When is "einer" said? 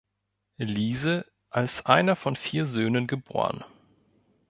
1.85-2.15